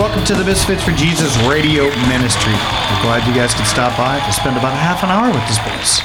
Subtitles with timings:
[0.00, 2.54] Hey, welcome to the Misfits for Jesus radio ministry.
[2.54, 5.46] We're glad you guys could stop by to spend about a half an hour with
[5.46, 6.00] this boys.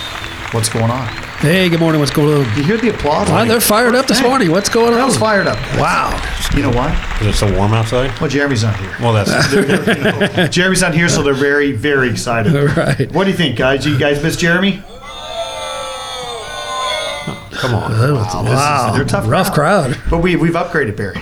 [0.54, 1.08] What's going on?
[1.40, 2.02] Hey, good morning.
[2.02, 2.58] What's going on?
[2.58, 3.30] You hear the applause?
[3.30, 4.52] Wow, they're fired up this Hey, morning.
[4.52, 5.06] What's going I on?
[5.08, 5.56] was fired up.
[5.80, 6.12] Wow.
[6.54, 6.92] You know why?
[7.22, 8.12] Is it so warm outside?
[8.20, 8.94] Well, Jeremy's not here.
[9.00, 9.32] Well, that's
[10.54, 12.54] Jeremy's not here, so they're very, very excited.
[12.54, 13.10] All right.
[13.14, 13.86] What do you think, guys?
[13.86, 14.84] You guys miss Jeremy?
[17.54, 17.94] come on.
[17.94, 18.92] Oh, wow.
[18.92, 19.98] they're a tough Rough crowd.
[20.10, 21.22] But we, we've upgraded Barry.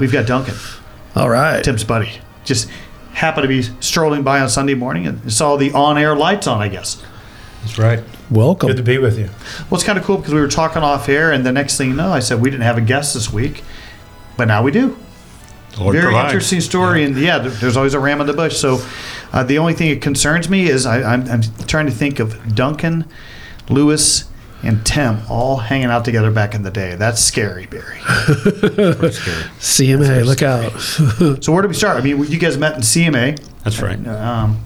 [0.00, 0.54] we've got Duncan,
[1.16, 1.64] All right.
[1.64, 2.10] Tim's buddy.
[2.44, 2.68] Just
[3.12, 6.68] happened to be strolling by on Sunday morning and saw the on-air lights on, I
[6.68, 7.02] guess.
[7.62, 8.04] That's right.
[8.30, 8.68] Welcome.
[8.68, 9.30] Good to be with you.
[9.70, 11.90] Well, it's kind of cool because we were talking off air, and the next thing
[11.90, 13.64] you know, I said we didn't have a guest this week,
[14.36, 14.96] but now we do.
[15.78, 16.32] Lord Very provides.
[16.32, 18.56] interesting story, and yeah, there's always a ram in the bush.
[18.56, 18.84] So,
[19.32, 22.54] uh, the only thing that concerns me is I, I'm, I'm trying to think of
[22.54, 23.04] Duncan,
[23.68, 24.24] Lewis,
[24.66, 26.94] and Tim all hanging out together back in the day.
[26.96, 27.98] That's scary, Barry.
[28.00, 29.42] Pretty scary.
[29.60, 30.72] CMA, look out.
[31.42, 31.96] So, where do we start?
[31.96, 33.38] I mean, you guys met in CMA.
[33.62, 34.04] That's right.
[34.06, 34.56] Um,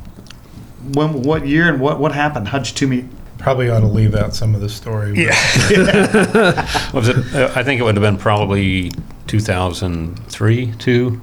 [0.95, 2.49] when, what year, and what what happened?
[2.49, 3.05] How'd you two meet?
[3.39, 5.13] Probably ought to leave out some of the story.
[5.15, 7.35] but Was it?
[7.35, 8.91] Uh, I think it would have been probably
[9.27, 11.21] 2003, two,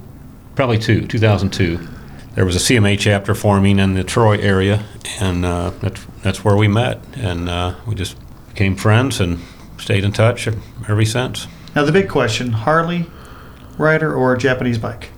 [0.54, 1.78] probably two, 2002.
[2.34, 4.84] There was a CMA chapter forming in the Troy area,
[5.20, 8.16] and uh, that's that's where we met, and uh, we just
[8.58, 9.38] became friends and
[9.78, 10.48] stayed in touch
[10.88, 11.46] ever since.
[11.76, 13.06] Now, the big question: Harley
[13.78, 15.10] rider or Japanese bike?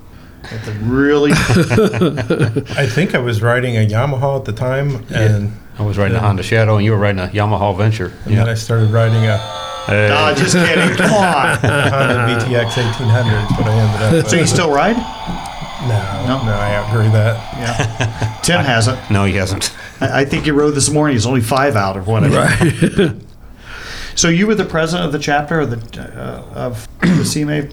[0.43, 5.83] That's a really I think I was riding a Yamaha at the time, and, I
[5.83, 8.13] was riding a Honda Shadow, and you were riding a Yamaha Venture.
[8.27, 9.39] and then I started riding a
[9.87, 10.11] Hey.
[10.13, 10.95] Ah, just kidding.
[10.99, 11.57] Come on.
[11.61, 13.45] Honda VTX 1800.
[13.45, 14.31] Is what I ended up.
[14.31, 14.97] So you still ride?
[14.97, 16.45] No, No?
[16.45, 17.37] no, I outgrew that.
[17.57, 18.41] Yeah.
[18.43, 19.11] Tim hasn't.
[19.11, 19.75] no, he hasn't.
[20.03, 21.15] I I think he rode this morning.
[21.17, 22.37] He's only five out or whatever.
[22.37, 23.17] Right.
[24.21, 27.73] So you were the president of the chapter of the uh, of the CMA.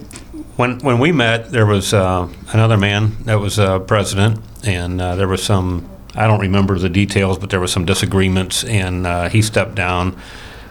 [0.56, 5.14] When when we met, there was uh, another man that was uh, president, and uh,
[5.14, 5.86] there was some.
[6.14, 10.16] I don't remember the details, but there was some disagreements, and uh, he stepped down.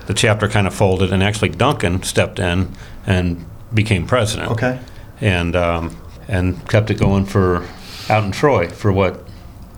[0.08, 2.74] The chapter kind of folded, and actually Duncan stepped in
[3.06, 4.54] and became president.
[4.54, 4.80] Okay.
[5.22, 5.96] And um,
[6.28, 7.68] and kept it going for
[8.09, 9.27] out in Troy for what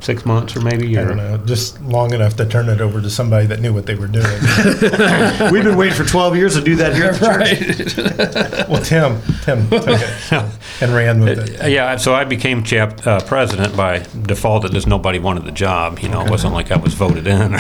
[0.02, 3.02] six months or maybe I or don't know, just long enough to turn it over
[3.02, 4.26] to somebody that knew what they were doing.
[5.52, 8.68] We've been waiting for 12 years to do that here at the church.
[8.70, 10.32] well, Tim, Tim took it
[10.82, 11.72] and ran with it.
[11.72, 14.66] Yeah, so I became chap, uh, president by default.
[14.66, 16.00] It just nobody wanted the job.
[16.00, 17.52] You know, it wasn't like I was voted in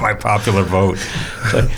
[0.00, 0.98] by popular vote.
[1.48, 1.68] So,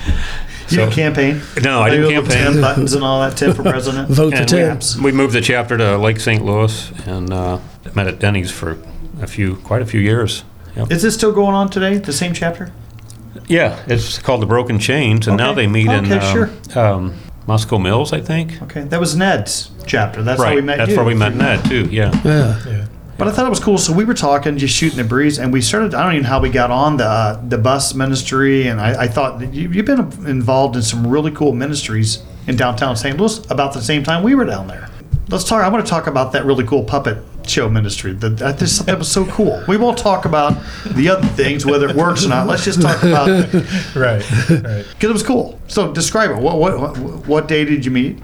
[0.69, 1.43] You didn't campaign.
[1.63, 2.53] No, I didn't campaign.
[2.53, 3.37] Tim buttons and all that.
[3.37, 4.09] Tim for president.
[4.09, 4.49] Vote for and
[4.81, 5.03] Tim.
[5.03, 6.45] we, we moved the chapter to Lake St.
[6.45, 7.59] Louis and uh,
[7.95, 8.79] met at Denny's for
[9.21, 10.45] a few, quite a few years.
[10.77, 10.91] Yep.
[10.91, 11.99] Is this still going on today?
[11.99, 12.73] The same chapter?
[13.47, 16.79] Yeah, it's called the Broken Chains, and now they meet in Okay, um, sure.
[16.79, 17.15] um,
[17.47, 18.61] Moscow Mills, I think.
[18.63, 20.23] Okay, that was Ned's chapter.
[20.23, 20.97] That's how we met that's you.
[20.97, 21.89] where we met Ned too.
[21.91, 22.13] Yeah.
[22.25, 22.63] Yeah.
[22.67, 22.87] Yeah.
[23.19, 23.77] But I thought it was cool.
[23.77, 25.95] So we were talking, just shooting the breeze, and we started.
[25.95, 29.03] I don't even know how we got on the uh, the bus ministry, and I,
[29.03, 33.19] I thought you, you've been involved in some really cool ministries in downtown St.
[33.19, 34.89] Louis about the same time we were down there.
[35.29, 35.63] Let's talk.
[35.63, 37.19] I want to talk about that really cool puppet
[37.51, 38.13] show ministry.
[38.13, 39.63] That that, just, that was so cool.
[39.69, 40.57] We won't talk about
[40.87, 42.47] the other things, whether it works or not.
[42.47, 44.87] Let's just talk about because Right, right.
[45.01, 45.61] it was cool.
[45.69, 46.39] So describe it.
[46.39, 48.19] What what what, what day did you meet?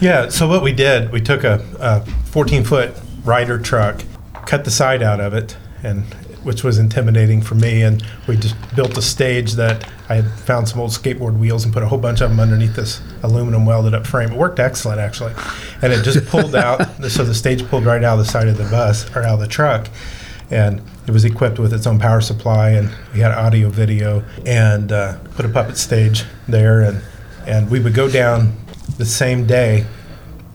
[0.00, 2.94] Yeah, so what we did, we took a, a 14 foot
[3.24, 4.02] Ryder truck,
[4.46, 6.04] cut the side out of it, and
[6.48, 7.82] which was intimidating for me.
[7.82, 11.74] And we just built a stage that I had found some old skateboard wheels and
[11.74, 14.32] put a whole bunch of them underneath this aluminum welded up frame.
[14.32, 15.34] It worked excellent, actually.
[15.82, 18.56] And it just pulled out, so the stage pulled right out of the side of
[18.56, 19.88] the bus or out of the truck.
[20.50, 24.90] And it was equipped with its own power supply, and we had audio, video, and
[24.90, 26.80] uh, put a puppet stage there.
[26.80, 27.02] And,
[27.46, 28.56] and we would go down
[28.96, 29.84] the same day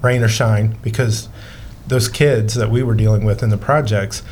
[0.01, 1.29] rain or shine, because
[1.85, 4.23] those kids that we were dealing with in the projects,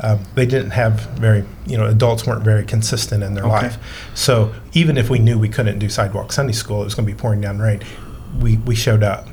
[0.00, 3.52] uh, they didn't have very, you know, adults weren't very consistent in their Okay.
[3.52, 3.78] life.
[4.14, 7.12] So even if we knew we couldn't do sidewalk Sunday school, it was going to
[7.12, 7.80] be pouring down rain,
[8.38, 9.26] we, we showed up.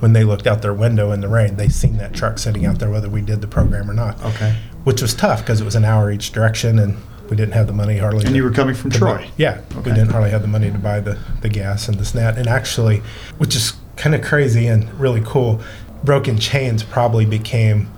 [0.00, 2.78] When they looked out their window in the rain, they seen that truck sitting out
[2.78, 4.22] there, whether we did the program or not.
[4.22, 4.54] Okay.
[4.82, 6.96] Which was tough because it was an hour each direction, and
[7.30, 8.20] we didn't have the money hardly.
[8.20, 9.26] And to- you were coming from Troy.
[9.38, 9.90] Yeah, Okay.
[9.90, 12.36] we didn't hardly have the money to buy the, the gas and this and that.
[12.36, 13.02] And actually,
[13.38, 15.62] which is kind of crazy and really cool,
[16.02, 17.88] Broken Chains probably became,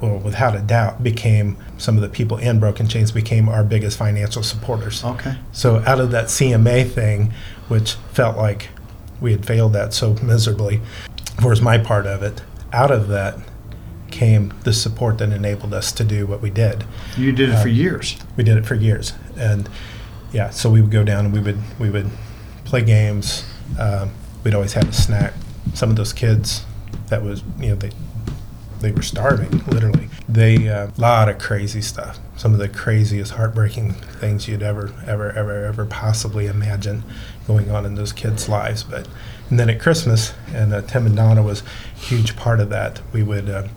[0.00, 3.98] well, without a doubt, became some of the people in Broken Chains became our biggest
[3.98, 5.04] financial supporters.
[5.04, 5.36] Okay.
[5.52, 7.32] So out of that CMA thing,
[7.68, 8.68] which felt like
[9.20, 10.80] we had failed that so miserably,
[11.42, 12.42] was my part of it.
[12.72, 13.38] Out of that
[14.10, 16.82] came the support that enabled us to do what we did
[17.16, 18.16] You did it for years.
[18.36, 19.68] we did it for years and
[20.32, 22.10] yeah so we would go down and we would we would
[22.64, 23.44] play games
[23.78, 24.10] um,
[24.42, 25.32] we'd always have a snack
[25.74, 26.64] some of those kids
[27.06, 27.90] that was you know they
[28.80, 30.08] they were starving, literally.
[30.28, 32.18] They a uh, lot of crazy stuff.
[32.36, 37.04] Some of the craziest, heartbreaking things you'd ever, ever, ever, ever possibly imagine
[37.46, 38.82] going on in those kids' lives.
[38.82, 39.08] But
[39.48, 43.00] and then at Christmas, and uh, Tim and Donna was a huge part of that.
[43.12, 43.68] We would uh,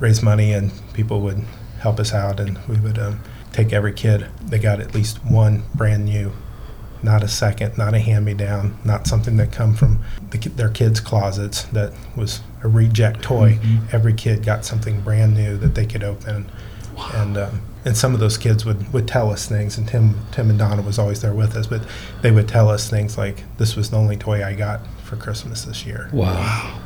[0.00, 1.44] raise money, and people would
[1.80, 3.20] help us out, and we would um,
[3.52, 4.28] take every kid.
[4.44, 6.32] They got at least one brand new
[7.04, 11.64] not a second, not a hand-me-down, not something that come from the, their kids' closets
[11.64, 13.58] that was a reject toy.
[13.92, 16.50] Every kid got something brand new that they could open,
[17.12, 19.78] and um, and some of those kids would, would tell us things.
[19.78, 21.82] And Tim Tim and Donna was always there with us, but
[22.22, 25.64] they would tell us things like, "This was the only toy I got for Christmas
[25.64, 26.80] this year." Wow.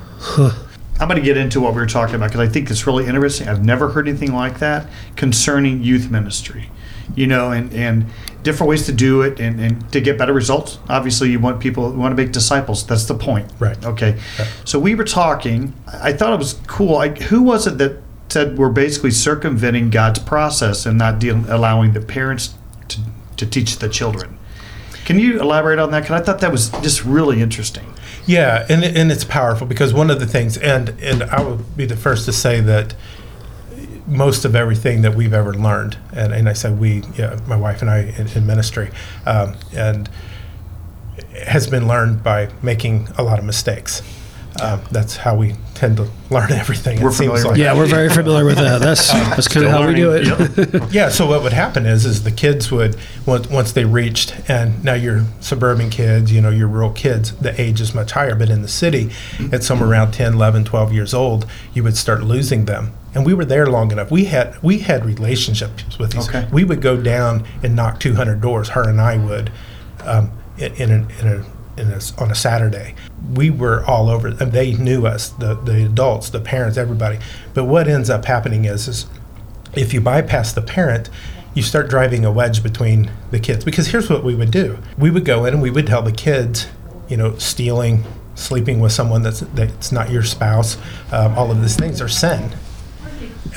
[1.00, 3.06] I'm going to get into what we were talking about because I think it's really
[3.06, 3.48] interesting.
[3.48, 6.70] I've never heard anything like that concerning youth ministry,
[7.14, 8.06] you know, and, and
[8.42, 10.78] different ways to do it and, and to get better results.
[10.88, 12.86] Obviously, you want people, you want to make disciples.
[12.86, 13.50] That's the point.
[13.58, 13.82] Right.
[13.84, 14.12] Okay.
[14.38, 14.62] Right.
[14.64, 15.74] So we were talking.
[15.86, 16.96] I thought it was cool.
[16.96, 21.92] I, who was it that said we're basically circumventing God's process and not deal, allowing
[21.92, 22.54] the parents
[22.88, 23.00] to,
[23.36, 24.38] to teach the children?
[25.04, 26.02] Can you elaborate on that?
[26.02, 27.94] Because I thought that was just really interesting.
[28.26, 31.86] Yeah, and and it's powerful because one of the things, and and I will be
[31.86, 32.94] the first to say that
[34.08, 37.82] most of everything that we've ever learned, and, and I said we, yeah, my wife
[37.82, 38.90] and I in, in ministry,
[39.26, 40.08] um, and
[41.46, 44.02] has been learned by making a lot of mistakes.
[44.60, 47.00] Um, that's how we tend to learn everything.
[47.00, 47.58] We're it seems familiar like.
[47.58, 48.80] Yeah, we're very familiar with that.
[48.80, 50.54] That's that's kind of Still how we do learning.
[50.56, 50.92] it.
[50.92, 52.96] Yeah, so what would happen is, is the kids would
[53.26, 57.36] once, once they reached, and now you're suburban kids, you know, you're rural kids.
[57.36, 59.10] The age is much higher, but in the city,
[59.52, 62.92] at somewhere around 10, 11, 12 years old, you would start losing them.
[63.14, 64.10] And we were there long enough.
[64.10, 66.28] We had we had relationships with these.
[66.28, 66.46] Okay.
[66.52, 68.70] We would go down and knock 200 doors.
[68.70, 69.50] Her and I would,
[70.04, 71.44] um, in, in, a, in a
[71.78, 72.94] in a, on a Saturday.
[73.32, 77.18] We were all over, and they knew us, the, the adults, the parents, everybody.
[77.54, 79.06] But what ends up happening is, is
[79.74, 81.08] if you bypass the parent,
[81.54, 83.64] you start driving a wedge between the kids.
[83.64, 86.12] Because here's what we would do: we would go in and we would tell the
[86.12, 86.68] kids,
[87.08, 90.76] you know, stealing, sleeping with someone that's that's not your spouse,
[91.12, 92.50] um, all of these things are sin.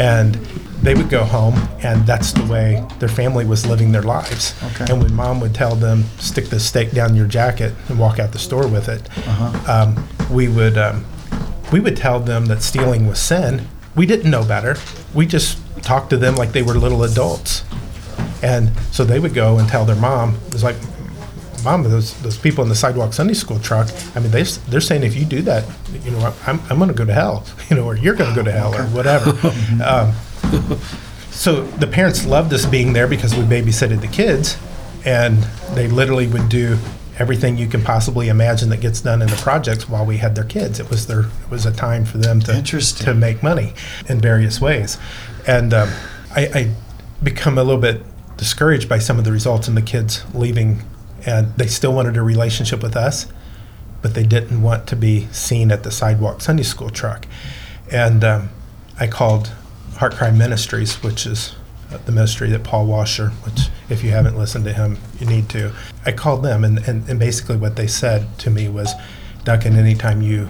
[0.01, 0.35] And
[0.81, 1.53] they would go home,
[1.83, 4.55] and that's the way their family was living their lives.
[4.71, 4.91] Okay.
[4.91, 8.31] And when mom would tell them, "Stick this steak down your jacket and walk out
[8.31, 9.03] the store with it,"
[9.69, 9.89] um,
[10.31, 11.05] we would um,
[11.71, 13.67] we would tell them that stealing was sin.
[13.95, 14.75] We didn't know better.
[15.13, 17.63] We just talked to them like they were little adults,
[18.41, 20.35] and so they would go and tell their mom.
[20.47, 20.77] It was like,
[21.63, 23.89] "Mom, those those people in the sidewalk Sunday school truck.
[24.15, 25.65] I mean, they they're saying if you do that,
[26.03, 28.35] you know, I'm I'm going to go to hell, you know, or you're going to
[28.35, 29.31] go to hell, or whatever."
[29.83, 30.13] um,
[31.31, 34.57] so the parents loved us being there because we babysitted the kids,
[35.05, 35.37] and
[35.75, 36.77] they literally would do
[37.17, 40.43] everything you can possibly imagine that gets done in the projects while we had their
[40.43, 40.79] kids.
[40.79, 43.73] It was their it was a time for them to to make money
[44.09, 44.97] in various ways,
[45.47, 45.89] and um,
[46.35, 46.75] I, I
[47.23, 48.03] become a little bit
[48.37, 50.81] discouraged by some of the results in the kids leaving,
[51.25, 53.27] and they still wanted a relationship with us,
[54.01, 57.25] but they didn't want to be seen at the sidewalk Sunday school truck,
[57.91, 58.49] and um,
[58.99, 59.51] I called
[59.93, 61.55] HeartCry Ministries, which is
[62.05, 65.73] the ministry that Paul Washer, which if you haven't listened to him, you need to.
[66.05, 68.93] I called them, and, and, and basically what they said to me was,
[69.43, 70.49] Duncan, anytime you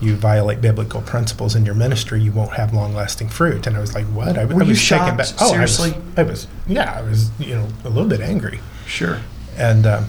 [0.00, 3.68] you violate biblical principles in your ministry, you won't have long-lasting fruit.
[3.68, 4.36] And I was like, what?
[4.36, 5.16] I, Were I you was taken shocked?
[5.16, 5.28] back.
[5.40, 5.94] Oh, Seriously?
[5.94, 9.20] I was, I was, yeah, I was, you know, a little bit angry Sure.
[9.56, 10.06] and um,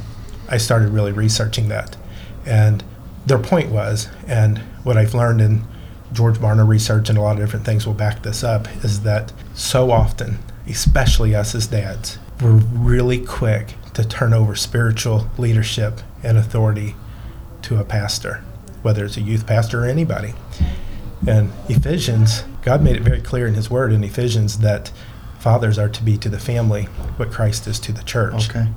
[0.49, 1.97] I started really researching that.
[2.45, 2.83] And
[3.25, 5.63] their point was, and what I've learned in
[6.11, 9.33] George Barna research and a lot of different things will back this up, is that
[9.53, 16.37] so often, especially us as dads, we're really quick to turn over spiritual leadership and
[16.37, 16.95] authority
[17.61, 18.43] to a pastor,
[18.81, 20.33] whether it's a youth pastor or anybody.
[21.25, 24.91] And Ephesians, God made it very clear in His Word in Ephesians that
[25.39, 26.83] fathers are to be to the family
[27.17, 28.49] what Christ is to the church.
[28.49, 28.67] Okay.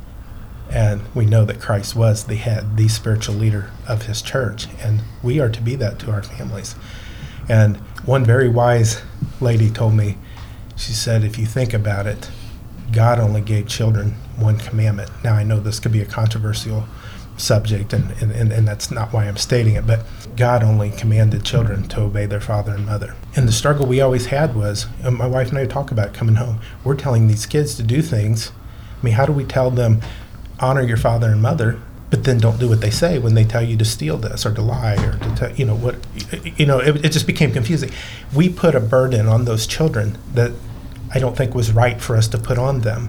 [0.70, 4.66] And we know that Christ was the head, the spiritual leader of his church.
[4.82, 6.75] And we are to be that to our families.
[7.49, 9.02] And one very wise
[9.40, 10.18] lady told me,
[10.76, 12.30] she said, if you think about it,
[12.92, 15.11] God only gave children one commandment.
[15.25, 16.87] Now, I know this could be a controversial
[17.37, 20.06] subject, and, and, and, that's not why I'm stating it, but
[20.37, 23.14] God only commanded children to obey their father and mother.
[23.35, 26.37] And the struggle we always had was, and my wife and I talk about coming
[26.37, 28.52] home, we're telling these kids to do things.
[29.00, 30.00] I mean, how do we tell them,
[30.60, 33.62] honor your father and mother, but then don't do what they say when they tell
[33.62, 35.96] you to steal this or to lie or to tell, you know, what,
[36.58, 37.90] you know, it, it just became confusing.
[38.34, 40.52] We put a burden on those children that
[41.12, 43.08] I don't think was right for us to put on them.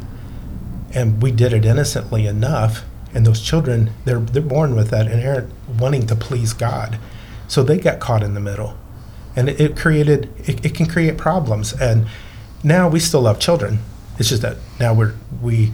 [0.93, 2.83] And we did it innocently enough.
[3.13, 6.97] And those children, they're, they're born with that inherent wanting to please God.
[7.47, 8.77] So they got caught in the middle.
[9.37, 11.71] and it, it created it, it can create problems.
[11.73, 12.07] And
[12.63, 13.79] now we still love children.
[14.19, 15.71] It's just that now we're we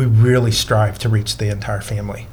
[0.00, 2.26] we really strive to reach the entire family.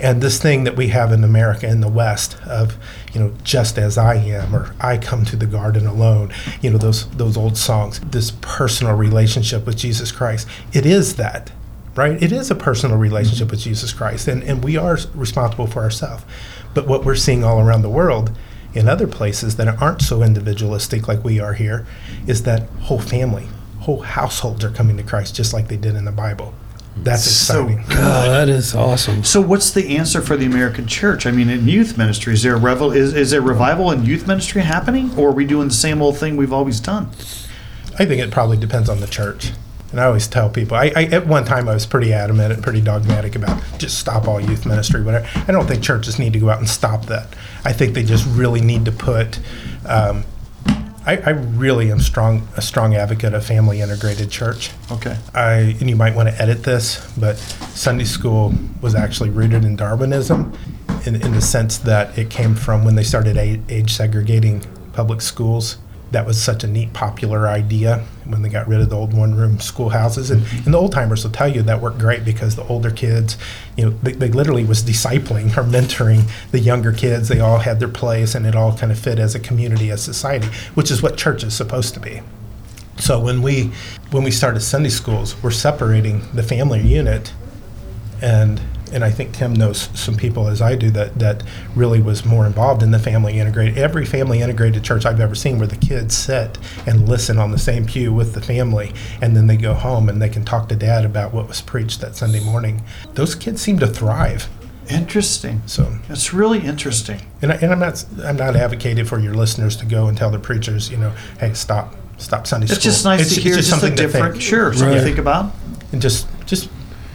[0.00, 2.76] And this thing that we have in America in the West of,
[3.12, 6.78] you know, just as I am or I come to the garden alone, you know,
[6.78, 10.48] those those old songs, this personal relationship with Jesus Christ.
[10.72, 11.52] It is that,
[11.94, 12.20] right?
[12.20, 16.24] It is a personal relationship with Jesus Christ and, and we are responsible for ourselves.
[16.74, 18.36] But what we're seeing all around the world
[18.74, 21.86] in other places that aren't so individualistic like we are here
[22.26, 23.46] is that whole family,
[23.82, 26.52] whole households are coming to Christ just like they did in the Bible.
[26.96, 27.84] That's So exciting.
[27.90, 29.24] Oh, that is awesome.
[29.24, 31.26] So what's the answer for the American church?
[31.26, 34.26] I mean, in youth ministry, is there a revel, is, is there revival in youth
[34.26, 37.10] ministry happening, or are we doing the same old thing we've always done?
[37.98, 39.52] I think it probably depends on the church.
[39.90, 42.60] And I always tell people, I, I at one time I was pretty adamant and
[42.60, 45.28] pretty dogmatic about just stop all youth ministry, whatever.
[45.46, 47.28] I don't think churches need to go out and stop that.
[47.64, 49.38] I think they just really need to put.
[49.86, 50.24] Um,
[51.06, 54.70] I, I really am strong a strong advocate of family integrated church.
[54.90, 55.16] Okay.
[55.34, 59.76] I and you might want to edit this, but Sunday school was actually rooted in
[59.76, 60.56] Darwinism,
[61.04, 65.20] in, in the sense that it came from when they started a- age segregating public
[65.20, 65.76] schools.
[66.14, 69.58] That was such a neat, popular idea when they got rid of the old one-room
[69.58, 70.64] schoolhouses, and, mm-hmm.
[70.64, 73.36] and the old timers will tell you that worked great because the older kids,
[73.76, 77.26] you know, they, they literally was discipling or mentoring the younger kids.
[77.26, 80.04] They all had their place, and it all kind of fit as a community, as
[80.04, 82.22] society, which is what church is supposed to be.
[82.96, 83.72] So when we
[84.12, 87.32] when we started Sunday schools, we're separating the family unit,
[88.22, 88.60] and
[88.94, 91.42] and I think Tim knows some people as I do that that
[91.74, 93.76] really was more involved in the family integrated.
[93.76, 97.58] Every family integrated church I've ever seen, where the kids sit and listen on the
[97.58, 100.76] same pew with the family, and then they go home and they can talk to
[100.76, 102.82] dad about what was preached that Sunday morning.
[103.14, 104.48] Those kids seem to thrive.
[104.90, 105.62] Interesting.
[105.66, 107.20] So It's really interesting.
[107.42, 110.30] and, I, and I'm not I'm not advocating for your listeners to go and tell
[110.30, 112.76] the preachers, you know, hey, stop stop Sunday It's school.
[112.76, 115.04] It's just nice to hear just, a something different, sure, something to Right.
[115.04, 115.52] think about.
[115.92, 116.68] and just just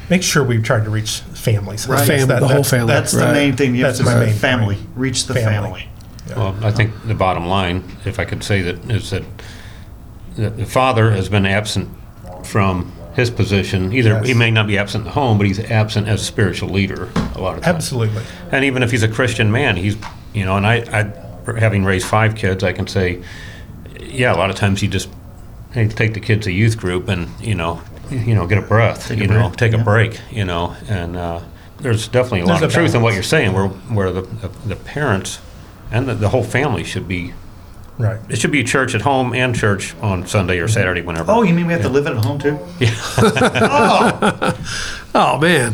[0.10, 1.88] make sure we've tried to reach families.
[1.88, 2.05] Right.
[2.08, 2.93] Fam- the whole family.
[2.93, 3.34] That's the Right.
[3.34, 3.75] main thing.
[3.75, 4.75] You have That's to my main family.
[4.75, 4.88] point.
[4.96, 5.51] Reach the Family.
[5.51, 5.86] family.
[6.36, 9.24] Well, I think the bottom line, if I could say that, is that
[10.36, 11.89] the the father has been absent
[12.43, 13.91] from his position.
[13.91, 14.27] Either Yes.
[14.27, 17.10] he may not be absent in the home, but he's absent as a spiritual leader
[17.36, 17.75] a lot of times.
[17.75, 18.22] Absolutely.
[18.51, 19.98] And even if he's a Christian man, he's,
[20.34, 23.19] you know, and I, I, having raised five kids, I can say,
[24.00, 25.10] yeah, a lot of times you just,
[25.72, 27.81] hey, take the kids to youth group and, you know,
[28.12, 29.82] you know, get a breath, Take a you know, break, take yeah.
[29.82, 31.42] a break, you know, and uh,
[31.80, 34.22] there's definitely a lot There's of a truth in what you're saying, where where the
[34.22, 35.39] the, the parents
[35.92, 37.34] and the, the whole family should be.
[37.98, 38.20] Right.
[38.30, 41.32] It should be church at home and church on Sunday or Saturday, whenever.
[41.34, 42.58] Oh, you mean we have to live it at home too?
[42.80, 44.54] Yeah.
[45.16, 45.74] Oh man,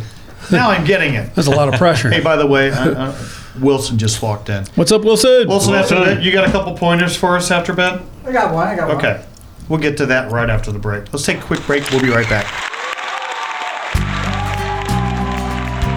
[0.52, 1.36] Now I'm getting it.
[1.36, 2.10] There's a lot of pressure.
[2.16, 3.28] Hey, by the way, uh, uh,
[3.60, 4.66] Wilson just walked in.
[4.76, 5.48] What's up, Wilson?
[5.48, 6.16] Wilson, after Wilson.
[6.16, 8.02] bed, you got a couple pointers for us after bed?
[8.26, 8.68] I got one.
[8.68, 8.98] I got one.
[8.98, 9.26] Okay.
[9.70, 11.12] We'll get to that right after the break.
[11.12, 11.90] Let's take a quick break.
[11.92, 12.75] We'll be right back.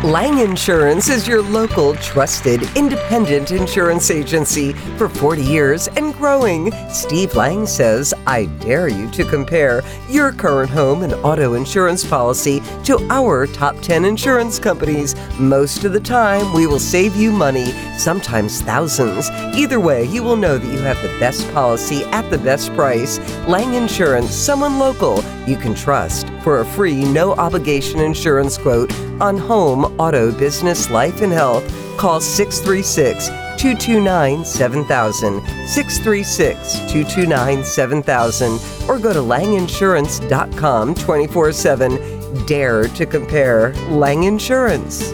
[0.09, 6.73] Lang Insurance is your local, trusted, independent insurance agency for 40 years and growing.
[6.89, 12.63] Steve Lang says, I dare you to compare your current home and auto insurance policy
[12.85, 15.15] to our top 10 insurance companies.
[15.39, 19.29] Most of the time, we will save you money, sometimes thousands.
[19.55, 23.19] Either way, you will know that you have the best policy at the best price.
[23.47, 26.29] Lang Insurance, someone local you can trust.
[26.43, 31.65] For a free, no obligation insurance quote on home, auto, business, life, and health,
[31.97, 33.29] call 636
[33.59, 42.47] 229 7000, 636 229 7000, or go to langinsurance.com 24 7.
[42.47, 45.13] Dare to compare Lang Insurance.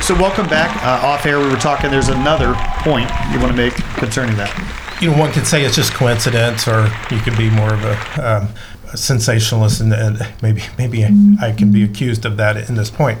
[0.00, 0.70] So, welcome back.
[0.84, 1.90] Uh, off air, we were talking.
[1.90, 4.54] There's another point you want to make concerning that.
[5.00, 8.36] You know, one could say it's just coincidence, or you could be more of a,
[8.36, 8.48] um,
[8.92, 13.20] a sensationalist, and, and maybe maybe I can be accused of that in this point.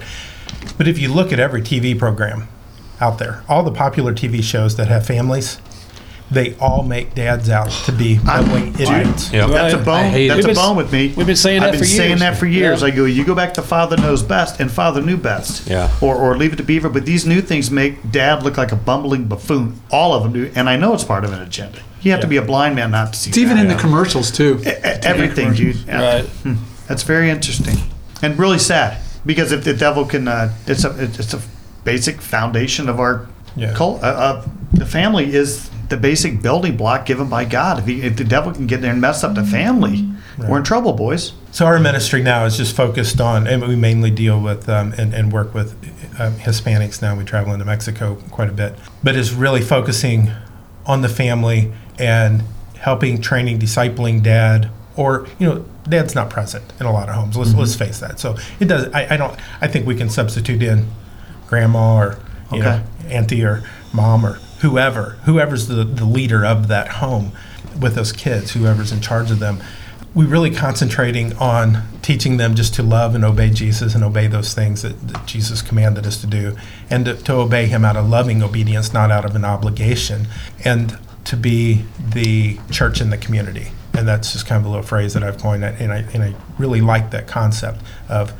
[0.78, 2.48] But if you look at every TV program
[3.00, 5.60] out there, all the popular TV shows that have families,
[6.30, 9.32] they all make dads out to be bumbling idiots.
[9.32, 9.46] Yeah.
[9.46, 9.84] That's a Right.
[9.86, 10.04] bone.
[10.06, 10.28] I it.
[10.28, 11.12] That's a been- bone with me.
[11.16, 12.20] we've been saying I've that been for saying years.
[12.20, 12.80] that for years.
[12.82, 12.88] Yeah.
[12.88, 15.68] I go, you go back to Father knows best, and Father knew best.
[15.68, 15.88] Yeah.
[16.00, 16.88] Or or leave it to Beaver.
[16.88, 19.80] But these new things make Dad look like a bumbling buffoon.
[19.90, 21.78] All of them do, and I know it's part of an agenda.
[22.02, 23.30] You have to be a blind man not to see.
[23.30, 23.62] It's even that.
[23.62, 24.60] in the commercials too.
[24.64, 24.68] E-
[25.02, 25.76] everything, dude.
[25.86, 26.14] Yeah.
[26.16, 26.24] Right.
[26.42, 26.54] Hmm.
[26.88, 27.78] That's very interesting
[28.22, 31.40] and really sad because if the devil can, uh, it's a it's a
[31.84, 33.72] basic foundation of our Yeah.
[33.74, 34.02] cult.
[34.02, 34.42] Uh, uh,
[34.72, 37.78] the family is the basic building block given by God.
[37.78, 40.64] If, he, if the devil can get there and mess up the family, we're in
[40.64, 41.32] trouble, boys.
[41.50, 45.14] So our ministry now is just focused on, and we mainly deal with um, and,
[45.14, 45.72] and work with
[46.20, 47.16] um, Hispanics now.
[47.16, 50.30] We travel into Mexico quite a bit, but is really focusing
[50.84, 52.42] on the family and
[52.78, 57.36] helping, training, discipling dad, or you know, dad's not present in a lot of homes.
[57.36, 58.20] Let's let's face that.
[58.20, 58.92] So it does.
[58.92, 59.38] I, I don't.
[59.62, 60.86] I think we can substitute in
[61.46, 62.18] grandma or
[62.52, 63.14] you know, Okay.
[63.14, 63.62] auntie or
[63.94, 67.32] mom or whoever, whoever's the, the leader of that home
[67.80, 69.62] with those kids, whoever's in charge of them.
[70.14, 74.54] We really concentrating on teaching them just to love and obey Jesus and obey those
[74.54, 76.56] things that, that Jesus commanded us to do,
[76.88, 80.26] and to, to obey Him out of loving obedience, not out of an obligation,
[80.64, 83.72] and to be the church in the community.
[83.92, 86.34] And that's just kind of a little phrase that I've coined, and I and I
[86.58, 88.32] really like that concept of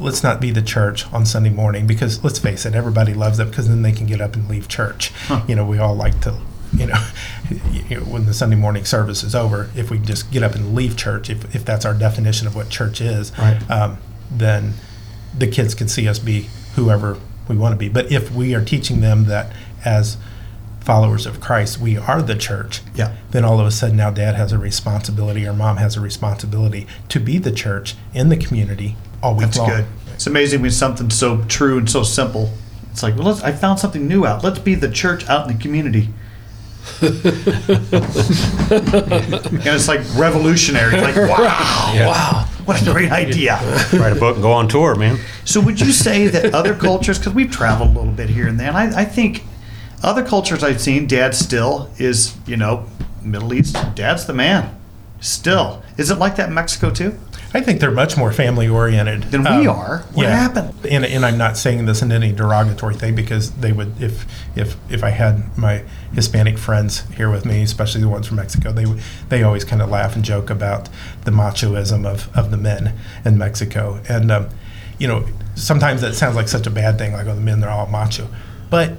[0.00, 3.48] let's not be the church on Sunday morning because let's face it, everybody loves it
[3.50, 5.12] because then they can get up and leave church.
[5.46, 6.38] You know, we all like to,
[6.74, 7.06] you know,
[7.70, 10.74] you know, when the Sunday morning service is over, if we just get up and
[10.74, 13.70] leave church, if, if that's our definition of what church is, Right.
[13.70, 13.98] um,
[14.30, 14.74] then
[15.36, 17.88] the kids can see us be whoever we want to be.
[17.88, 19.52] But if we are teaching them that
[19.84, 20.16] as
[20.80, 23.16] followers of Christ, we are the church, Yeah.
[23.32, 26.86] then all of a sudden now dad has a responsibility or mom has a responsibility
[27.10, 29.68] to be the church in the community Oh, all week That's long.
[29.68, 29.86] good.
[30.14, 32.52] It's amazing when something so true and so simple.
[32.90, 34.44] It's like, well, let's, I found something new out.
[34.44, 36.08] Let's be the church out in the community.
[37.02, 37.12] and
[39.66, 41.00] it's like revolutionary.
[41.00, 43.58] Like, wow, wow, what a great idea.
[43.92, 45.18] Write a book and go on tour, man.
[45.44, 48.58] So, would you say that other cultures, because we've traveled a little bit here and
[48.58, 49.44] there, and I, I think
[50.02, 52.86] other cultures I've seen, dad still is, you know,
[53.22, 54.76] Middle East, dad's the man.
[55.20, 55.82] Still.
[55.98, 57.18] Is it like that in Mexico too?
[57.52, 60.04] I think they're much more family oriented Than we are.
[60.12, 60.72] What happened?
[60.88, 64.24] And, and I'm not saying this in any derogatory thing because they would, if
[64.56, 68.70] if if I had my Hispanic friends here with me, especially the ones from Mexico,
[68.72, 68.84] they
[69.30, 70.88] they always kind of laugh and joke about
[71.24, 74.48] the machoism of of the men in Mexico, and um,
[74.98, 77.70] you know sometimes that sounds like such a bad thing, like oh the men they're
[77.70, 78.28] all macho,
[78.70, 78.92] but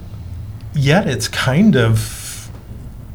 [0.74, 2.50] yet it's kind of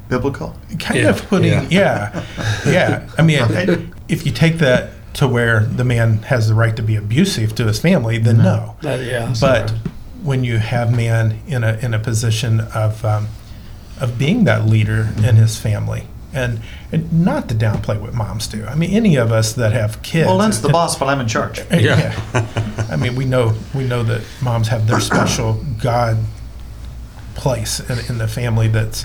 [0.09, 0.57] Biblical?
[0.79, 1.67] kind Yeah, of putting yeah.
[1.69, 2.25] yeah
[2.67, 3.69] yeah, i mean Right.
[4.09, 7.65] if you take that to where the man has the right to be abusive to
[7.67, 9.35] his family then no That- yeah.
[9.41, 9.71] but
[10.23, 13.29] when you have man in a in a position of um,
[14.01, 16.61] of being that leader in his family and,
[16.93, 20.27] and not to downplay what moms do i mean any of us that have kids
[20.27, 21.61] Well, Lynn's the and- boss, but I'm in charge.
[21.71, 22.13] yeah.
[22.91, 26.19] I mean, we know we know that moms have their special God
[27.35, 29.05] place in, in the family that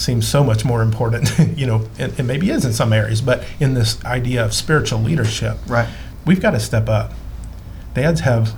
[0.00, 3.44] seems so much more important, you know, and, and maybe is in some areas, but
[3.60, 5.88] in this idea of spiritual leadership, Right.
[6.26, 7.12] we've got to step up.
[7.94, 8.54] Dads have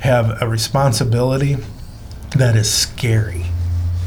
[0.00, 1.56] have a responsibility
[2.36, 3.46] that is scary.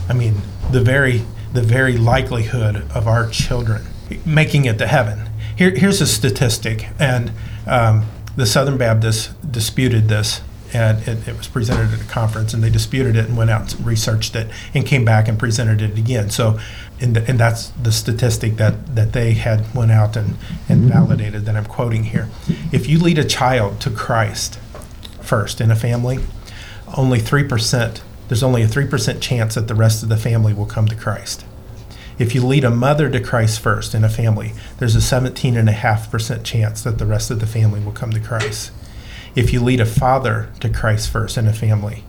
[0.10, 3.84] I mean, the very the very likelihood of our children
[4.26, 5.30] making it to heaven.
[5.56, 7.32] Here, here's a statistic, and
[7.66, 10.42] um, the Southern Baptists disputed this,
[10.74, 13.74] and it, it was presented at a conference, and they disputed it and went out
[13.74, 16.30] and researched it and came back and presented it again.
[16.30, 16.60] So,
[17.00, 20.36] and, the, and that's the statistic that, that they had went out and,
[20.68, 20.90] and mm-hmm.
[20.90, 22.30] validated that I'm quoting here.
[22.72, 24.60] If you lead a child to Christ
[25.22, 26.20] first in a family,
[26.96, 30.88] only 3%, there's only a 3% chance that the rest of the family will come
[30.88, 31.46] to Christ.
[32.20, 36.82] If you lead a mother to Christ first in a family, there's a 17.5% chance
[36.82, 38.72] that the rest of the family will come to Christ.
[39.38, 42.04] If you lead a father to Christ first in a family,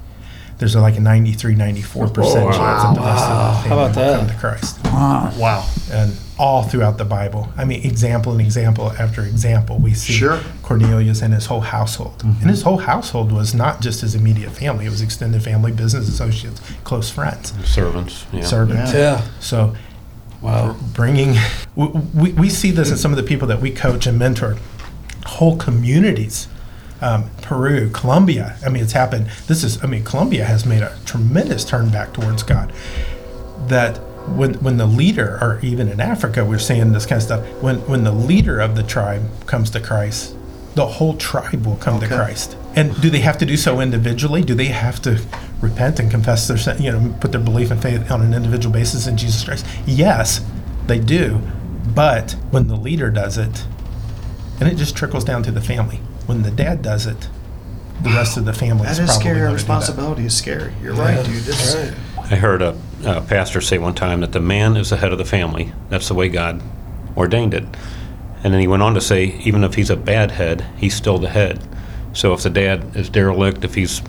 [0.59, 4.19] there's like a 93, 94% chance that the rest of the family How about will
[4.19, 5.33] come to Christ Wow.
[5.38, 5.71] Wow.
[5.93, 7.53] and all throughout the Bible.
[7.57, 10.41] I mean, example and example after example, we see Sure.
[10.62, 12.23] Cornelius and his whole household.
[12.25, 12.49] And mm-hmm.
[12.49, 16.61] his whole household was not just his immediate family; it was extended family, business associates,
[16.85, 18.25] close friends, Servants.
[18.33, 18.43] Yeah.
[18.43, 18.93] servants.
[18.93, 19.23] Yeah.
[19.41, 19.77] So,
[20.41, 20.77] Wow.
[20.95, 21.37] bringing
[21.75, 24.57] we, we, we see this in some of the people that we coach and mentor,
[25.27, 26.49] whole communities.
[27.01, 28.57] Um, Peru, Colombia.
[28.67, 29.29] I mean, it's happened.
[29.47, 29.83] This is.
[29.85, 32.73] I mean, Colombia has made a tremendous turn back towards God
[33.69, 33.99] that
[34.37, 37.63] when when the leader, or even in Africa, we're seeing this kind of stuff.
[37.63, 40.37] When when the leader of the tribe comes to Christ,
[40.75, 42.57] the whole tribe will come to Christ.
[42.77, 44.43] And do they have to do so individually?
[44.43, 45.21] Do they have to
[45.61, 48.73] repent and confess their sin, you know, put their belief and faith on an individual
[48.73, 49.67] basis in Jesus Christ?
[49.87, 50.45] Yes,
[50.87, 51.41] they do.
[51.95, 53.65] But when the leader does it,
[54.61, 56.01] and it just trickles down to the family.
[56.29, 57.29] When the dad does it,
[58.03, 59.35] the rest of the family That is is probably scary.
[59.38, 59.55] gonna Our do that.
[59.55, 60.73] responsibility is scary.
[60.83, 61.43] You're right, dude.
[61.43, 62.33] This Right.
[62.33, 65.19] I heard a, a pastor say one time that the man is the head of
[65.19, 65.73] the family.
[65.88, 66.61] That's the way God
[67.17, 67.64] ordained it.
[68.45, 71.19] And then he went on to say, even if he's a bad head, he's still
[71.19, 71.61] the head.
[72.12, 74.01] So if the dad is derelict, if he's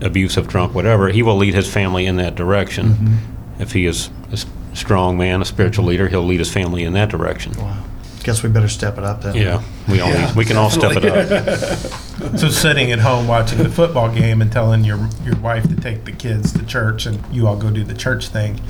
[0.00, 2.88] abusive, drunk, whatever, he will lead his family in that direction.
[2.88, 3.62] Mm-hmm.
[3.62, 6.92] If he is a s- strong man, a spiritual leader, he'll lead his family in
[6.94, 7.52] that direction.
[7.56, 7.84] Wow.
[8.26, 9.36] Guess we better step it up then.
[9.36, 11.78] Yeah, we all Yeah, we can all step it up.
[12.40, 16.04] So sitting at home watching the football game and telling your your wife to take
[16.06, 18.60] the kids to church and you all go do the church thing,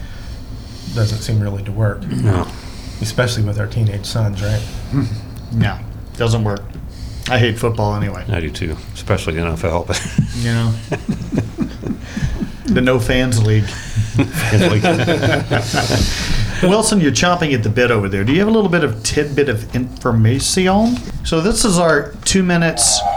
[0.94, 2.46] doesn't seem really to work, No.
[3.00, 4.60] especially with our teenage sons, right?
[4.90, 5.04] Hmm.
[5.58, 5.78] No,
[6.18, 6.60] doesn't work.
[7.30, 8.26] I hate football anyway.
[8.28, 9.86] I do too, especially the NFL.
[9.86, 9.98] But
[10.36, 10.74] You know,
[12.74, 13.64] the no fans league.
[16.66, 18.24] it's like- Wilson, you're chomping at the bit over there.
[18.24, 20.96] Do you have a little bit of tidbit of information?
[21.24, 23.00] So this is our two minutes.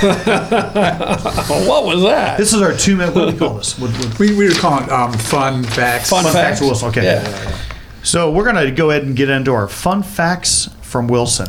[0.00, 2.38] What was that?
[2.38, 3.14] This is our two minute.
[3.14, 3.78] What do we call this?
[3.78, 6.10] What, what, We, we were calling it um, fun facts.
[6.10, 6.60] Fun fun facts, facts.
[6.62, 6.88] Wilson.
[6.88, 7.04] Okay.
[7.04, 7.56] Yeah.
[8.02, 11.48] So we're gonna go ahead and get into our fun facts from Wilson.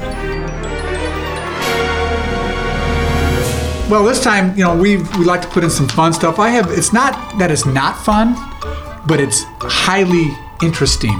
[3.89, 6.37] Well, this time, you know, we we like to put in some fun stuff.
[6.39, 6.69] I have.
[6.71, 8.35] It's not that it's not fun,
[9.07, 10.29] but it's highly
[10.63, 11.13] interesting,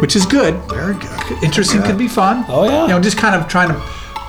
[0.00, 0.54] which is good.
[0.70, 1.42] Very good.
[1.42, 2.44] Interesting can be fun.
[2.48, 2.82] Oh, yeah.
[2.82, 3.80] You know, just kind of trying to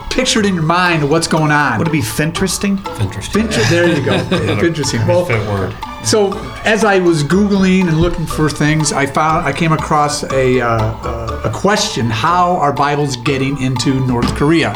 [0.09, 1.79] picture it in your mind what's going on.
[1.79, 2.77] Would it be finteresting?
[2.99, 3.43] Interesting.
[3.43, 4.13] Inter- there you go.
[4.63, 5.05] Interesting.
[5.07, 5.75] Well, Fit word.
[6.03, 6.33] So
[6.65, 10.67] as I was googling and looking for things, I found I came across a uh,
[10.67, 14.75] uh, a question: How are Bibles getting into North Korea?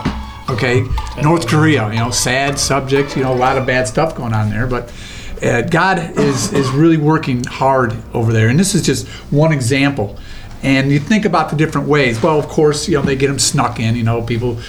[0.49, 0.85] Okay,
[1.21, 1.89] North Korea.
[1.89, 3.15] You know, sad subject.
[3.17, 4.91] You know, a lot of bad stuff going on there, but.
[5.41, 10.17] Uh, God is is really working hard over there, and this is just one example.
[10.63, 12.21] And you think about the different ways.
[12.21, 13.95] Well, of course, you know they get them snuck in.
[13.95, 14.59] You know, people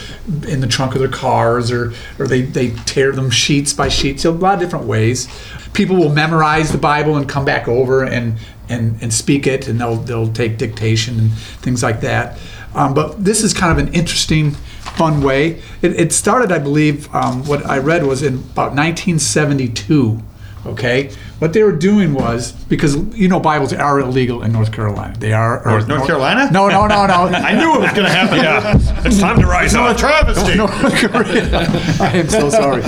[0.47, 4.25] in the trunk of their cars, or or they they tear them sheets by sheets.
[4.25, 5.29] A lot of different ways.
[5.73, 9.81] People will memorize the Bible and come back over and and, and speak it, and
[9.81, 12.39] they'll they'll take dictation and things like that.
[12.75, 15.63] Um, but this is kind of an interesting, fun way.
[15.83, 20.23] It, it started, I believe, um, what I read was in about 1972.
[20.67, 25.15] Okay, what they were doing was because you know Bibles are illegal in North Carolina.
[25.19, 26.51] They are or- North Carolina?
[26.51, 27.15] No, no, no, no.
[27.33, 28.39] I knew it was gonna happen.
[28.39, 28.77] yeah.
[29.07, 29.97] It's time to rise A up.
[29.97, 30.55] travesty.
[30.63, 31.67] North Korea.
[32.01, 32.83] I am so sorry.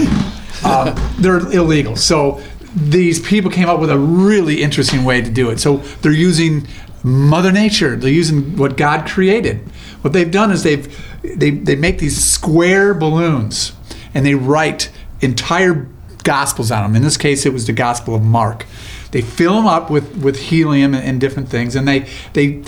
[0.64, 1.96] Um, they're illegal.
[1.96, 2.42] So
[2.74, 5.58] these people came up with a really interesting way to do it.
[5.58, 6.66] So they're using
[7.02, 7.96] Mother Nature.
[7.96, 9.58] They're using what God created.
[10.02, 10.86] What they've done is they've
[11.22, 13.72] they they make these square balloons
[14.12, 15.88] and they write entire
[16.24, 16.96] gospels on them.
[16.96, 18.66] In this case, it was the Gospel of Mark.
[19.10, 22.62] They fill them up with with helium and, and different things, and they they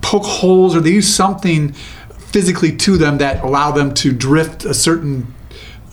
[0.00, 1.72] poke holes or they use something
[2.32, 5.34] physically to them that allow them to drift a certain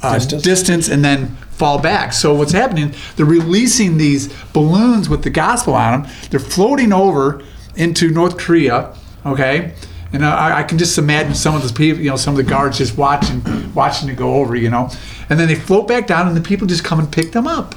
[0.04, 0.43] uh, Distance.
[0.43, 0.88] distance.
[0.89, 2.12] and then fall back.
[2.13, 2.93] So what's happening?
[3.15, 6.12] They're releasing these balloons with the gospel on them.
[6.30, 7.41] They're floating over
[7.75, 8.93] into North Korea.
[9.25, 9.73] Okay.
[10.12, 12.49] And I, I can just imagine some of the people, you know, some of the
[12.49, 13.41] guards just watching,
[13.73, 14.89] watching it go over, you know,
[15.29, 17.75] and then they float back down, and the people just come and pick them up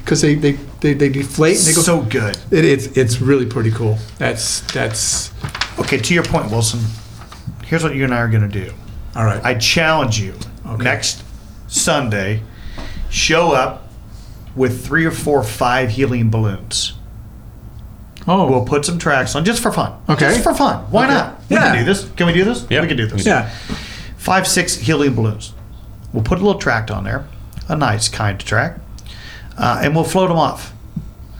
[0.00, 1.80] because they, they, they, they deflate and they go.
[1.80, 2.36] So good.
[2.50, 3.98] it, it's it's really pretty cool.
[4.18, 5.32] That's that's
[5.78, 6.80] Okay, to your point, Wilson.
[7.64, 8.72] Here's what you and I are gonna do.
[9.16, 9.42] all right.
[9.44, 10.34] I challenge you
[10.66, 10.84] Okay.
[10.84, 11.22] next
[11.66, 12.42] Sunday,
[13.10, 13.88] show up
[14.54, 16.92] with three or four, five helium balloons.
[18.28, 19.92] oh, We'll put some tracks on just for fun.
[20.08, 20.28] Okay.
[20.30, 20.84] Just for fun.
[20.90, 21.14] Why Okay.
[21.14, 21.40] not?
[21.50, 21.62] We Yeah.
[21.72, 22.08] can do this.
[22.16, 22.66] Can we do this?
[22.70, 22.80] Yeah.
[22.82, 23.26] We can do this.
[23.26, 23.50] yeah.
[24.16, 25.52] Five, six helium balloons.
[26.14, 27.26] We'll put a little tract on there,
[27.68, 28.78] a nice kind track,
[29.58, 30.72] uh, and we'll float them off.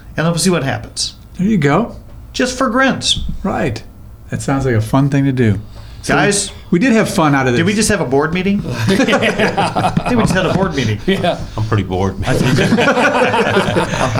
[0.08, 1.14] And then we'll see what happens.
[1.34, 1.96] There you go.
[2.32, 3.24] Just for grins.
[3.44, 3.84] Right.
[4.30, 5.60] That sounds like a fun thing to do.
[6.04, 7.60] So Guys, we, we did have fun out of this.
[7.60, 8.60] did we just have a board meeting?
[8.66, 8.84] I
[9.90, 11.00] think we just had a board meeting.
[11.06, 11.42] Yeah.
[11.56, 12.22] I'm pretty bored.
[12.22, 12.34] I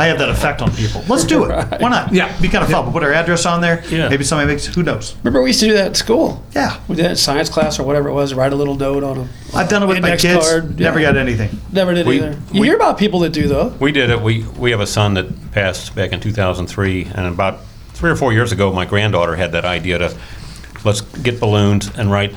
[0.07, 1.05] have that effect on people.
[1.09, 1.51] Let's do it.
[1.83, 2.11] Why not?
[2.11, 2.35] Yeah.
[2.41, 2.85] Be kind of fun.
[2.85, 3.85] We'll put our address on there.
[3.89, 4.09] Yeah.
[4.09, 5.15] Maybe somebody makes, who knows?
[5.19, 6.43] Remember we used to do that at school?
[6.55, 6.81] Yeah.
[6.89, 9.19] We did it in science class or whatever it was, write a little note on
[9.19, 9.29] them.
[9.55, 10.49] I've done it with my Index kids.
[10.51, 11.13] card, Never yeah.
[11.13, 11.51] got anything.
[11.71, 12.39] Never did We- either.
[12.51, 13.69] You we- hear about people that do though.
[13.79, 14.23] We did it.
[14.23, 17.61] We we have a son that passed back in 2003, and about
[17.93, 20.17] three or four years ago, my granddaughter had that idea to
[20.85, 22.35] let's get balloons and write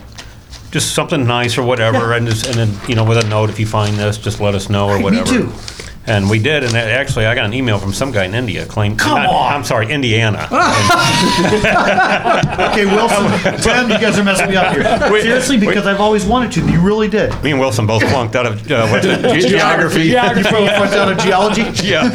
[0.71, 3.59] just something nice or whatever, and just, and then you know with a note if
[3.59, 5.25] you find this, just let us know or whatever.
[5.25, 5.51] too.
[6.09, 8.97] And we did, and actually, I got an email from some guy in India claimed.
[8.97, 9.53] Come on.
[9.53, 10.47] I'm sorry, Indiana.
[12.57, 13.27] Okay, Wilson,
[13.61, 14.83] Tim, you guys are messing me up here.
[15.21, 16.71] Seriously, because I've always wanted to.
[16.71, 17.31] You really did.
[17.43, 20.03] Me and Wilson both flunked out of uh, what's it, ge- geography.
[20.03, 21.63] You both went out of geology.
[21.83, 22.07] Yeah.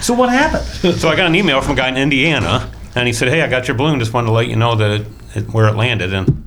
[0.00, 0.64] So what happened?
[0.98, 3.48] So I got an email from a guy in Indiana, and he said, "Hey, I
[3.48, 3.98] got your balloon.
[3.98, 6.46] Just wanted to let you know that it, it, where it landed." And,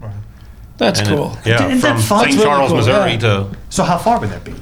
[0.77, 1.37] That's and it- cool.
[1.45, 2.03] yeah, Isn't that from fun?
[2.19, 2.21] St.
[2.21, 3.17] That's really Charles, cool, Missouri yeah.
[3.19, 4.53] to So how far would that be?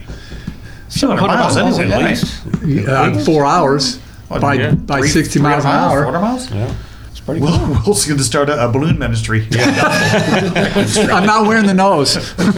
[0.91, 1.99] 200 miles miles anyway, yeah.
[1.99, 2.87] at least.
[2.87, 4.71] uh, four hours by yeah.
[4.71, 6.03] by Three- 60 miles an miles, hour.
[6.03, 6.49] 400 miles?
[6.51, 6.73] Yeah.
[7.11, 7.49] It's pretty cool.
[7.49, 9.45] Will, Will's going to start a, a balloon ministry.
[9.51, 12.15] I'm not wearing the nose.
[12.37, 12.51] We're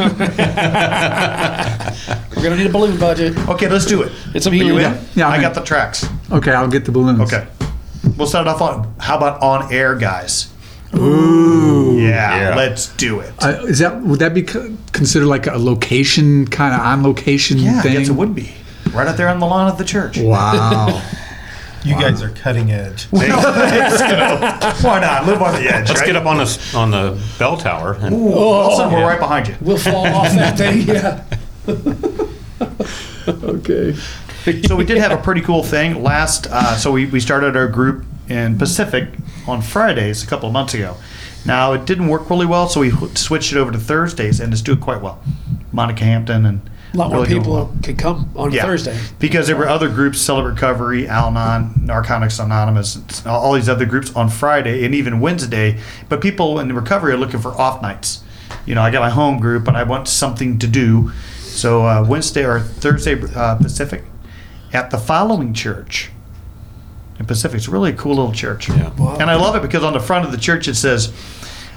[2.44, 3.36] gonna need a balloon budget.
[3.50, 4.12] Okay, let's do it.
[4.36, 4.94] It's a Are you helium.
[4.94, 4.98] in?
[5.00, 5.42] Yeah, yeah, I'm I in.
[5.42, 6.06] got the tracks.
[6.32, 7.20] Okay, I'll get the balloons.
[7.22, 7.48] Okay.
[8.18, 10.52] We'll start off on, how about on air, guys?
[10.96, 11.98] Ooh.
[12.00, 12.56] Yeah, Yeah.
[12.56, 13.32] let's do it.
[13.40, 17.82] Uh, is that would that be considered like a location kind of on location yeah,
[17.82, 17.94] thing?
[17.94, 18.54] guess it would be.
[18.94, 20.18] Right out there on the lawn of the church.
[20.18, 21.02] Wow.
[21.84, 23.06] You guys are cutting edge.
[23.12, 25.26] Why not?
[25.26, 25.88] Live on the edge.
[25.88, 26.08] Let's right?
[26.08, 29.08] get up on the, on the bell tower and Ooh, Wilson, we're yeah.
[29.08, 29.56] right behind you.
[29.62, 30.82] We'll fall off that thing.
[30.88, 31.24] Yeah.
[33.28, 33.94] Okay.
[34.68, 36.48] So we did have a pretty cool thing last.
[36.50, 39.10] Uh, so we, we started our group in Pacific
[39.48, 40.96] on Fridays a couple of months ago.
[41.46, 44.62] Now it didn't work really well, so we switched it over to Thursdays, and it's
[44.62, 45.22] doing quite well.
[45.72, 47.74] Monica Hampton and A lot more really people well.
[47.84, 49.00] can come on Thursday.
[49.20, 54.14] because there were other groups, Celebrate Recovery, Al-Anon, Narcotics Anonymous, all all these other groups
[54.16, 55.80] on Friday and even Wednesday.
[56.10, 58.24] But people in recovery are looking for off nights.
[58.66, 61.12] You know, I got my home group, but I want something to do.
[61.40, 64.04] So uh, Wednesday or Thursday uh, Pacific
[64.74, 66.12] at the following church
[67.20, 67.58] in Pacific.
[67.58, 68.70] It's really a cool little church.
[68.70, 68.92] Yeah.
[69.20, 71.12] And I love it because on the front of the church it says,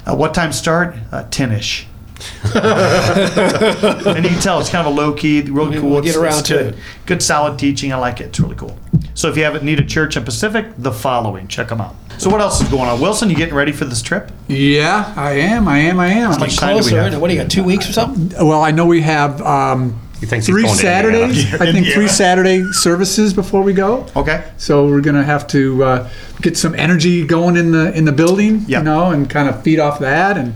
[0.05, 0.95] uh, "What time start?
[1.11, 1.87] Uh, Ten-ish."
[2.53, 6.01] and you can tell it's kind of a low key, really We'll cool.
[6.01, 6.73] get It's- around it's to good.
[6.75, 6.79] it.
[7.07, 7.91] Good solid teaching.
[7.91, 8.25] I like it.
[8.27, 8.77] It's really cool.
[9.15, 11.95] So if you haven't need a church in Pacific, the following, check them out.
[12.19, 13.29] So what else is going on, Wilson?
[13.31, 14.31] You getting ready for this trip?
[14.47, 15.67] Yeah, I am.
[15.67, 15.99] I am.
[15.99, 16.31] I am.
[16.31, 16.97] How much time do we Closer.
[16.97, 17.07] have?
[17.07, 17.21] isn't it?
[17.21, 17.49] What do you got?
[17.49, 18.47] Two weeks or something?
[18.47, 21.33] Well, I know we have um, He thinks he's three going to Indiana.
[21.33, 21.61] Saturdays.
[21.61, 24.05] I think three Saturday services before we go.
[24.15, 24.43] Okay.
[24.57, 26.09] So we're gonna have to uh,
[26.41, 28.77] get some energy going in the in the building, Yeah.
[28.79, 30.53] you know, and kind of feed off that, and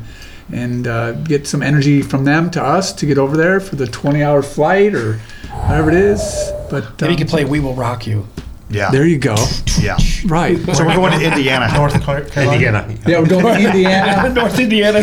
[0.54, 3.88] and uh, get some energy from them to us to get over there for the
[3.88, 5.14] 20 hour flight or
[5.66, 6.22] whatever it is.
[6.70, 8.28] But Maybe you um, can play "We Will Rock You."
[8.70, 8.90] Yeah.
[8.92, 9.36] there you go.
[9.80, 9.98] Yeah.
[10.26, 10.58] Right.
[10.76, 11.72] So we're going to Indiana.
[11.76, 12.52] North Carolina.
[12.54, 12.98] Indiana.
[13.06, 14.34] Yeah, we're going to Indiana.
[14.34, 15.00] North Indiana.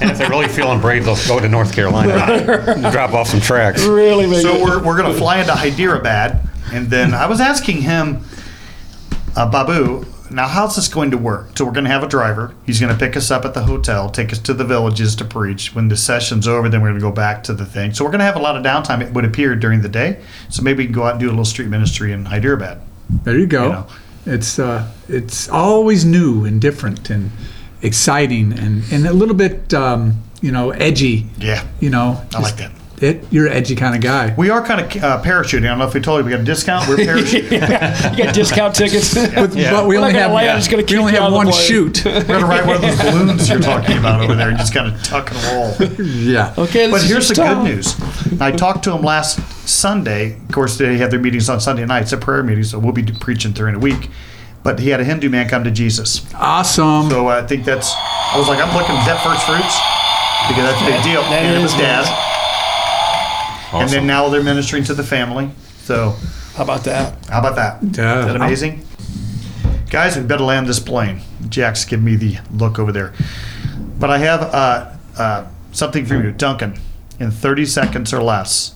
[0.00, 2.90] And if they're really feeling brave, they'll go to North Carolina.
[2.90, 3.84] Drop off some tracks.
[3.84, 4.40] really, man.
[4.42, 6.40] So we're, we're going to fly into Hyderabad,
[6.72, 8.24] and then I was asking him,
[9.36, 11.56] uh, Babu, now how's this going to work?
[11.56, 12.54] So we're going to have a driver.
[12.64, 15.24] He's going to pick us up at the hotel, take us to the villages to
[15.24, 15.74] preach.
[15.74, 17.94] When the session's over, then we're going to go back to the thing.
[17.94, 19.02] So we're going to have a lot of downtime.
[19.02, 20.22] It would appear during the day.
[20.50, 22.80] So maybe we can go out and do a little street ministry in Hyderabad.
[23.08, 23.64] There you go.
[23.64, 23.86] You know.
[24.26, 27.30] It's uh, it's always new and different and
[27.82, 31.26] exciting and, and a little bit um, you know edgy.
[31.38, 32.72] Yeah, You know, I like that.
[32.98, 34.34] It, you're an edgy kind of guy.
[34.38, 35.64] We are kind of uh, parachuting.
[35.64, 36.88] I don't know if we told you we got a discount.
[36.88, 37.52] We're parachuting.
[38.16, 39.12] you got discount tickets.
[39.14, 39.72] But, Yeah.
[39.72, 42.02] but we We're only gonna have land, I'm just we only have out one shoot.
[42.04, 44.72] We're going to ride one of those balloons you're talking about over there and just
[44.72, 45.90] kind of tuck and roll.
[46.02, 46.54] yeah.
[46.56, 48.40] okay, But here's the your good news.
[48.40, 50.32] I talked to him last Sunday.
[50.36, 53.02] Of course, they have their meetings on Sunday nights, a prayer meeting, so we'll be
[53.04, 54.08] preaching during the week.
[54.62, 56.24] But he had a Hindu man come to Jesus.
[56.34, 57.10] Awesome.
[57.10, 59.76] So I think that's, I was like, I'm looking, is that first fruits?
[60.48, 61.22] Because that's a big deal.
[61.22, 62.06] that and it was dad.
[63.76, 63.98] And Awesome.
[63.98, 65.50] then now they're ministering to the family.
[65.82, 66.14] So
[66.54, 67.24] How about that?
[67.26, 67.82] how about that?
[67.82, 68.20] Yeah.
[68.20, 68.82] Is that amazing?
[69.90, 71.20] Guys, we better land this plane.
[71.48, 73.12] Jack's giving me the look over there.
[73.98, 76.78] But I have uh, uh, something for you, Duncan.
[77.20, 78.74] In 30 seconds or less,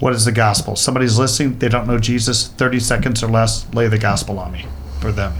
[0.00, 0.74] what is the gospel?
[0.74, 2.48] Somebody's listening, they don't know Jesus.
[2.48, 4.66] 30 seconds or less, lay the gospel on me
[5.00, 5.34] for them.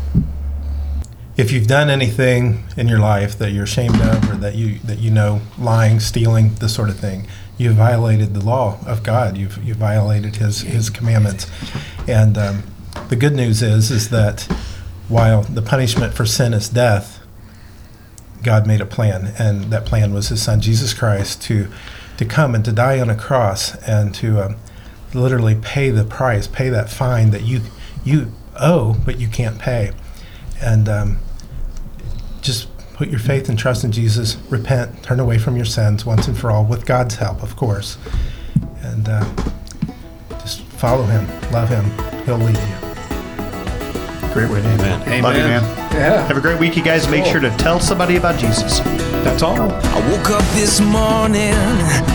[1.37, 4.99] If you've done anything in your life that you're ashamed of, or that you that
[4.99, 7.29] you know, lying, stealing, this sort of thing,
[7.59, 9.37] you've violated the law of God.
[9.37, 11.51] You've you've violated His His commandments.
[12.07, 12.63] And um,
[13.09, 14.43] the good news is is that
[15.09, 17.21] while the punishment for sin is death,
[18.43, 21.69] God made a plan, and that plan was His Son Jesus Christ to
[22.17, 24.57] to come and to die on a cross and to um,
[25.15, 27.63] literally pay the price, pay that fine that you
[28.05, 29.93] you owe but you can't pay,
[30.63, 31.19] and um,
[32.99, 34.37] put your faith and trust in Jesus.
[34.51, 37.97] Repent, turn away from your sins once and for all, with God's help, of course,
[38.83, 39.25] and uh,
[40.41, 41.85] just follow Him, love Him.
[42.25, 44.35] He'll lead you.
[44.35, 45.03] Great way to end.
[45.03, 45.23] Amen.
[45.23, 45.63] Love you, man.
[45.95, 47.09] Yeah, Have a great week, you guys.
[47.09, 48.81] Make sure to tell somebody about Jesus.
[49.23, 49.55] that's all.
[49.55, 51.55] I woke up this morning,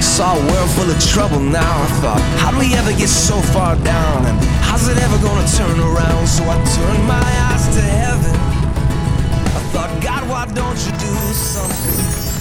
[0.01, 1.81] saw a world full of trouble now.
[1.81, 4.25] I thought, how do we ever get so far down?
[4.25, 6.27] And how's it ever gonna turn around?
[6.27, 8.42] So I turned my eyes to heaven.
[10.43, 12.33] Why don't you do something?